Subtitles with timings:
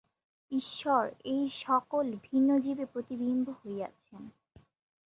[0.51, 1.03] ঈশ্বর
[1.25, 4.21] এই-সকল বিভিন্ন জীবে প্রতিবিম্বিত হইয়াছেন।